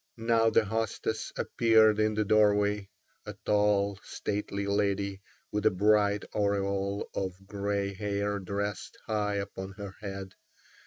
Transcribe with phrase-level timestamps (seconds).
[0.17, 2.89] Now the hostess appeared in the doorway,
[3.27, 9.95] a tall, stately lady with a bright aureole of grey hair dressed high upon her
[10.01, 10.33] head.